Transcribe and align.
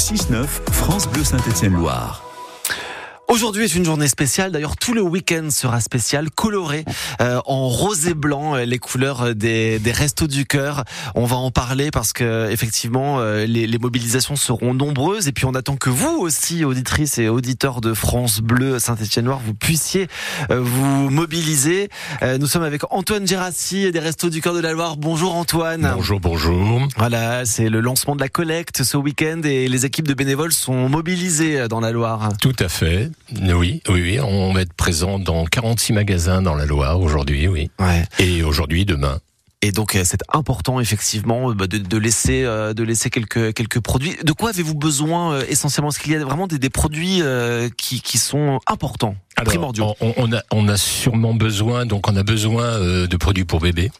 6-9, 0.00 0.46
France 0.72 1.06
Bleu 1.08 1.22
Saint-Étienne-Loire. 1.22 2.29
Aujourd'hui 3.30 3.62
est 3.62 3.76
une 3.76 3.84
journée 3.84 4.08
spéciale. 4.08 4.50
D'ailleurs, 4.50 4.76
tout 4.76 4.92
le 4.92 5.02
week-end 5.02 5.50
sera 5.50 5.80
spécial, 5.80 6.30
coloré 6.32 6.84
euh, 7.20 7.40
en 7.46 7.68
rose 7.68 8.08
et 8.08 8.14
blanc, 8.14 8.56
euh, 8.56 8.64
les 8.64 8.80
couleurs 8.80 9.36
des, 9.36 9.78
des 9.78 9.92
restos 9.92 10.26
du 10.26 10.46
cœur. 10.46 10.82
On 11.14 11.26
va 11.26 11.36
en 11.36 11.52
parler 11.52 11.92
parce 11.92 12.12
que 12.12 12.50
effectivement, 12.50 13.20
euh, 13.20 13.46
les, 13.46 13.68
les, 13.68 13.78
mobilisations 13.78 14.34
seront 14.34 14.74
nombreuses. 14.74 15.28
Et 15.28 15.32
puis, 15.32 15.44
on 15.44 15.54
attend 15.54 15.76
que 15.76 15.90
vous 15.90 16.08
aussi, 16.08 16.64
auditrices 16.64 17.18
et 17.18 17.28
auditeurs 17.28 17.80
de 17.80 17.94
France 17.94 18.40
Bleu 18.40 18.80
Saint-Étienne-Noir, 18.80 19.40
vous 19.46 19.54
puissiez 19.54 20.08
vous 20.50 21.08
mobiliser. 21.08 21.88
nous 22.40 22.48
sommes 22.48 22.64
avec 22.64 22.82
Antoine 22.90 23.28
Gérassi 23.28 23.92
des 23.92 24.00
Restos 24.00 24.30
du 24.30 24.40
cœur 24.40 24.54
de 24.54 24.60
la 24.60 24.72
Loire. 24.72 24.96
Bonjour 24.96 25.36
Antoine. 25.36 25.92
Bonjour, 25.94 26.18
bonjour. 26.18 26.88
Voilà, 26.96 27.44
c'est 27.44 27.68
le 27.68 27.78
lancement 27.80 28.16
de 28.16 28.20
la 28.20 28.28
collecte 28.28 28.82
ce 28.82 28.96
week-end 28.96 29.42
et 29.44 29.68
les 29.68 29.86
équipes 29.86 30.08
de 30.08 30.14
bénévoles 30.14 30.52
sont 30.52 30.88
mobilisées 30.88 31.68
dans 31.68 31.78
la 31.78 31.92
Loire. 31.92 32.30
Tout 32.40 32.56
à 32.58 32.68
fait. 32.68 33.12
Oui, 33.42 33.82
oui, 33.88 34.02
oui, 34.02 34.20
on 34.20 34.52
va 34.52 34.62
être 34.62 34.72
présent 34.72 35.18
dans 35.18 35.44
46 35.44 35.92
magasins 35.92 36.42
dans 36.42 36.54
la 36.54 36.66
Loire 36.66 37.00
aujourd'hui, 37.00 37.48
oui. 37.48 37.70
Ouais. 37.78 38.04
Et 38.18 38.42
aujourd'hui, 38.42 38.84
demain. 38.84 39.18
Et 39.62 39.72
donc 39.72 39.94
euh, 39.94 40.02
c'est 40.06 40.22
important 40.32 40.80
effectivement 40.80 41.52
bah, 41.52 41.66
de, 41.66 41.76
de, 41.76 41.98
laisser 41.98 42.44
euh, 42.44 42.72
de 42.72 42.82
laisser 42.82 43.10
quelques 43.10 43.52
quelques 43.52 43.80
produits. 43.80 44.16
De 44.24 44.32
quoi 44.32 44.48
avez-vous 44.50 44.74
besoin 44.74 45.34
euh, 45.34 45.44
essentiellement? 45.48 45.90
Est-ce 45.90 45.98
qu'il 46.00 46.12
y 46.12 46.16
a 46.16 46.24
vraiment 46.24 46.46
des, 46.46 46.58
des 46.58 46.70
produits 46.70 47.20
qui, 47.76 48.00
qui 48.00 48.16
sont 48.16 48.60
importants, 48.66 49.16
Alors, 49.36 49.50
primordiaux? 49.50 49.94
on, 50.00 50.14
on, 50.16 50.32
a 50.32 50.40
on 50.50 50.66
a 50.68 50.78
sûrement 50.78 51.34
besoin 51.34 51.84
donc 51.84 52.08
on 52.08 52.16
a 52.16 52.22
besoin 52.22 52.78
de 53.06 53.16
produits 53.18 53.44
pour 53.44 53.60
bébé, 53.60 53.90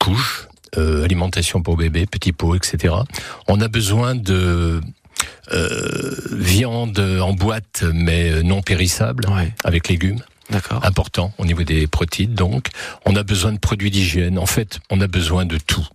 couches, 0.00 0.48
alimentation 0.76 1.62
pour 1.62 1.76
bébé, 1.76 2.06
petits 2.06 2.32
pots, 2.32 2.56
etc. 2.56 2.94
On 3.48 3.60
a 3.60 3.68
besoin 3.68 4.16
de 4.16 4.34
euh, 4.34 4.80
viande 6.32 6.98
en 6.98 7.32
boîte 7.32 7.84
mais 7.92 8.42
non 8.42 8.62
périssable 8.62 9.26
ouais. 9.28 9.52
avec 9.64 9.88
légumes. 9.88 10.20
Important 10.82 11.32
au 11.38 11.44
niveau 11.44 11.62
des 11.62 11.86
protéines. 11.86 12.34
Donc, 12.34 12.68
on 13.06 13.16
a 13.16 13.22
besoin 13.22 13.52
de 13.52 13.58
produits 13.58 13.90
d'hygiène. 13.90 14.38
En 14.38 14.46
fait, 14.46 14.80
on 14.90 15.00
a 15.00 15.06
besoin 15.06 15.44
de 15.44 15.58
tout. 15.58 15.86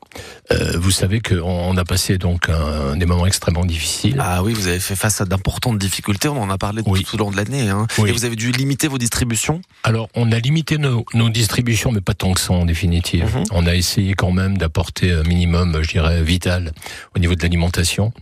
Euh, 0.51 0.77
vous 0.77 0.91
savez 0.91 1.19
qu'on 1.19 1.75
a 1.75 1.83
passé 1.83 2.17
donc 2.17 2.49
un, 2.49 2.95
des 2.95 3.05
moments 3.05 3.25
extrêmement 3.25 3.65
difficiles. 3.65 4.17
Ah 4.19 4.43
oui, 4.43 4.53
vous 4.53 4.67
avez 4.67 4.79
fait 4.79 4.95
face 4.95 5.19
à 5.21 5.25
d'importantes 5.25 5.77
difficultés. 5.77 6.29
On 6.29 6.41
en 6.41 6.49
a 6.49 6.57
parlé 6.57 6.81
oui. 6.85 7.03
tout 7.03 7.15
au 7.15 7.19
long 7.19 7.31
de 7.31 7.37
l'année. 7.37 7.69
Hein. 7.69 7.87
Oui. 7.97 8.09
Et 8.09 8.11
vous 8.13 8.25
avez 8.25 8.35
dû 8.35 8.51
limiter 8.51 8.87
vos 8.87 8.97
distributions? 8.97 9.61
Alors, 9.83 10.07
on 10.15 10.31
a 10.31 10.39
limité 10.39 10.77
nos, 10.77 11.05
nos 11.13 11.29
distributions, 11.29 11.91
mais 11.91 12.01
pas 12.01 12.13
tant 12.13 12.33
que 12.33 12.39
ça 12.39 12.53
en 12.53 12.65
définitive. 12.65 13.25
Mhm. 13.35 13.43
On 13.51 13.67
a 13.67 13.75
essayé 13.75 14.13
quand 14.13 14.31
même 14.31 14.57
d'apporter 14.57 15.11
un 15.11 15.23
minimum, 15.23 15.79
je 15.81 15.89
dirais, 15.89 16.23
vital 16.23 16.71
au 17.15 17.19
niveau 17.19 17.35
de 17.35 17.41
l'alimentation. 17.41 18.13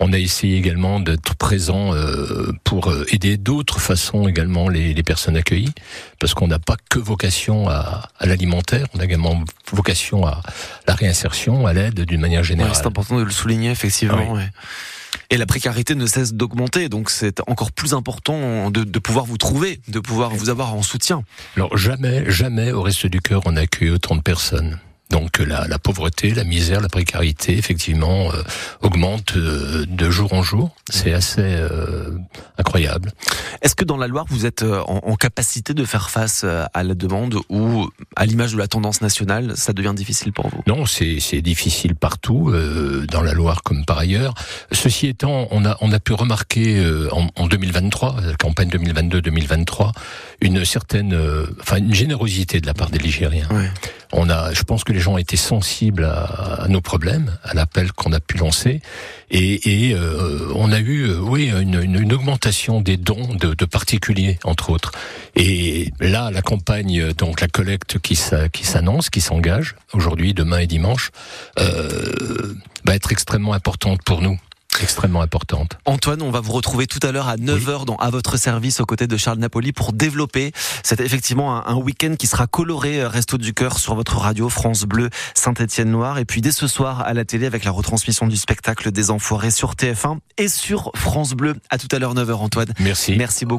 On 0.00 0.12
a 0.12 0.18
essayé 0.18 0.56
également 0.56 1.00
d'être 1.00 1.34
présent 1.34 1.94
euh, 1.94 2.52
pour 2.64 2.92
aider 3.08 3.36
d'autres 3.36 3.80
façons 3.80 4.26
également 4.28 4.68
les, 4.68 4.94
les 4.94 5.02
personnes 5.02 5.36
accueillies 5.36 5.74
parce 6.18 6.34
qu'on 6.34 6.48
n'a 6.48 6.58
pas 6.58 6.76
que 6.90 6.98
vocation 6.98 7.68
à, 7.68 8.08
à 8.18 8.26
l'alimentaire, 8.26 8.86
on 8.94 9.00
a 9.00 9.04
également 9.04 9.42
vocation 9.72 10.26
à 10.26 10.42
la 10.86 10.94
réinsertion, 10.94 11.66
à 11.66 11.72
l'aide 11.72 12.00
d'une 12.00 12.20
manière 12.20 12.42
générale. 12.42 12.72
Ouais, 12.72 12.78
c'est 12.78 12.86
important 12.86 13.18
de 13.18 13.24
le 13.24 13.30
souligner, 13.30 13.70
effectivement. 13.70 14.18
Ah 14.18 14.32
oui. 14.32 14.38
ouais. 14.38 14.50
Et 15.30 15.36
la 15.36 15.46
précarité 15.46 15.94
ne 15.94 16.06
cesse 16.06 16.34
d'augmenter, 16.34 16.88
donc 16.88 17.10
c'est 17.10 17.40
encore 17.48 17.72
plus 17.72 17.94
important 17.94 18.70
de, 18.70 18.84
de, 18.84 18.98
pouvoir 18.98 19.24
vous 19.24 19.38
trouver, 19.38 19.80
de 19.88 19.98
pouvoir 19.98 20.30
vous 20.30 20.50
avoir 20.50 20.74
en 20.74 20.82
soutien. 20.82 21.22
Alors 21.56 21.76
jamais, 21.76 22.30
jamais 22.30 22.72
au 22.72 22.82
reste 22.82 23.06
du 23.06 23.20
cœur 23.20 23.42
on 23.46 23.56
a 23.56 23.62
accueilli 23.62 23.90
autant 23.90 24.14
de 24.14 24.20
personnes. 24.20 24.78
Donc 25.12 25.38
la, 25.38 25.68
la, 25.68 25.78
pauvreté, 25.78 26.32
la 26.32 26.44
misère, 26.44 26.80
la 26.80 26.88
précarité, 26.88 27.56
effectivement, 27.56 28.32
euh, 28.32 28.42
augmente 28.80 29.36
euh, 29.36 29.84
de 29.86 30.10
jour 30.10 30.32
en 30.32 30.42
jour. 30.42 30.74
C'est 30.90 31.12
assez 31.12 31.42
euh, 31.42 32.10
incroyable. 32.58 33.12
Est-ce 33.60 33.74
que 33.74 33.84
dans 33.84 33.98
la 33.98 34.08
Loire, 34.08 34.24
vous 34.28 34.46
êtes 34.46 34.62
en, 34.62 35.00
en, 35.04 35.16
capacité 35.16 35.74
de 35.74 35.84
faire 35.84 36.10
face 36.10 36.44
à 36.44 36.82
la 36.82 36.94
demande 36.94 37.38
ou, 37.50 37.88
à 38.16 38.26
l'image 38.26 38.52
de 38.52 38.58
la 38.58 38.66
tendance 38.66 39.02
nationale, 39.02 39.52
ça 39.54 39.72
devient 39.72 39.92
difficile 39.94 40.32
pour 40.32 40.48
vous? 40.48 40.62
Non, 40.66 40.86
c'est 40.86 41.42
difficile 41.42 41.94
partout, 41.94 42.50
euh, 42.50 43.06
dans 43.10 43.22
la 43.22 43.32
Loire 43.32 43.62
comme 43.62 43.84
par 43.84 43.98
ailleurs. 43.98 44.34
Ceci 44.72 45.08
étant, 45.08 45.48
on 45.50 45.64
a, 45.64 45.76
on 45.80 45.92
a 45.92 46.00
pu 46.00 46.12
remarquer 46.12 46.78
euh, 46.78 47.08
en, 47.12 47.28
en 47.36 47.46
2023, 47.46 48.16
la 48.22 48.34
campagne 48.34 48.70
2022-2023, 48.70 49.92
une 50.40 50.64
certaine, 50.64 51.12
euh, 51.12 51.46
enfin 51.60 51.76
une 51.76 51.94
générosité 51.94 52.60
de 52.60 52.66
la 52.66 52.74
part 52.74 52.90
des 52.90 52.98
Ligériens. 52.98 53.48
Ouais. 53.50 53.70
On 54.12 54.28
a, 54.28 54.52
je 54.52 54.62
pense 54.62 54.84
que 54.84 54.92
les 54.92 55.00
gens 55.00 55.14
ont 55.14 55.18
été 55.18 55.36
sensibles 55.36 56.04
à, 56.04 56.66
nos 56.68 56.82
problèmes, 56.82 57.36
à 57.42 57.54
l'appel 57.54 57.92
qu'on 57.92 58.12
a 58.12 58.20
pu 58.20 58.36
lancer, 58.36 58.82
et, 59.30 59.94
euh, 59.94 60.52
on 60.54 60.70
a 60.70 60.80
eu, 60.80 61.08
euh, 61.08 61.18
oui, 61.18 61.50
une, 61.50 62.12
augmentation 62.12 62.82
des 62.82 62.98
dons 62.98 63.34
de, 63.34 63.64
particuliers, 63.64 64.38
entre 64.44 64.70
autres. 64.70 64.92
Et 65.34 65.92
là, 65.98 66.30
la 66.30 66.42
campagne, 66.42 67.12
donc 67.12 67.40
la 67.40 67.48
collecte 67.48 67.98
qui, 67.98 68.20
qui 68.52 68.66
s'annonce, 68.66 69.08
qui 69.08 69.22
s'engage 69.22 69.76
aujourd'hui, 69.94 70.34
demain 70.34 70.58
et 70.58 70.66
dimanche, 70.66 71.10
euh, 71.58 72.54
va 72.84 72.94
être 72.94 73.12
extrêmement 73.12 73.54
importante 73.54 74.02
pour 74.02 74.20
nous 74.20 74.38
extrêmement 74.80 75.22
importante. 75.22 75.78
Antoine, 75.84 76.22
on 76.22 76.30
va 76.30 76.40
vous 76.40 76.52
retrouver 76.52 76.86
tout 76.86 77.00
à 77.02 77.12
l'heure 77.12 77.28
à 77.28 77.36
9h 77.36 77.78
oui. 77.80 77.84
dans, 77.86 77.96
à 77.96 78.10
votre 78.10 78.36
service 78.36 78.80
aux 78.80 78.86
côtés 78.86 79.06
de 79.06 79.16
Charles 79.16 79.38
Napoli 79.38 79.72
pour 79.72 79.92
développer. 79.92 80.52
C'est 80.82 81.00
effectivement 81.00 81.56
un, 81.56 81.72
un 81.72 81.76
week-end 81.76 82.14
qui 82.18 82.26
sera 82.26 82.46
coloré 82.46 83.06
Resto 83.06 83.38
du 83.38 83.54
Cœur 83.54 83.78
sur 83.78 83.94
votre 83.94 84.18
radio 84.18 84.48
France 84.48 84.84
Bleu 84.84 85.10
Saint-Étienne-Noir. 85.34 86.18
Et 86.18 86.24
puis 86.24 86.40
dès 86.40 86.52
ce 86.52 86.66
soir 86.66 87.00
à 87.00 87.14
la 87.14 87.24
télé 87.24 87.46
avec 87.46 87.64
la 87.64 87.70
retransmission 87.70 88.26
du 88.26 88.36
spectacle 88.36 88.90
des 88.90 89.10
Enfoirés 89.10 89.50
sur 89.50 89.74
TF1 89.74 90.18
et 90.38 90.48
sur 90.48 90.90
France 90.94 91.32
Bleu. 91.32 91.54
À 91.70 91.78
tout 91.78 91.88
à 91.90 91.98
l'heure 91.98 92.14
9h 92.14 92.32
Antoine. 92.32 92.72
Merci. 92.78 93.14
Merci 93.16 93.44
beaucoup. 93.44 93.50